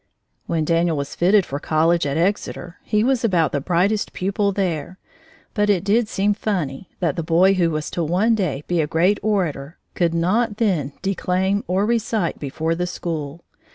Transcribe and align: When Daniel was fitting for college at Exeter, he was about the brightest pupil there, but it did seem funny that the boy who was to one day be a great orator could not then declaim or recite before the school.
When 0.47 0.65
Daniel 0.65 0.97
was 0.97 1.13
fitting 1.13 1.43
for 1.43 1.59
college 1.59 2.07
at 2.07 2.17
Exeter, 2.17 2.77
he 2.81 3.03
was 3.03 3.23
about 3.23 3.51
the 3.51 3.61
brightest 3.61 4.13
pupil 4.13 4.51
there, 4.51 4.97
but 5.53 5.69
it 5.69 5.83
did 5.83 6.07
seem 6.09 6.33
funny 6.33 6.89
that 7.01 7.15
the 7.17 7.21
boy 7.21 7.53
who 7.53 7.69
was 7.69 7.91
to 7.91 8.03
one 8.03 8.33
day 8.33 8.63
be 8.67 8.81
a 8.81 8.87
great 8.87 9.19
orator 9.21 9.77
could 9.93 10.15
not 10.15 10.57
then 10.57 10.93
declaim 11.03 11.63
or 11.67 11.85
recite 11.85 12.39
before 12.39 12.73
the 12.73 12.87
school. 12.87 13.43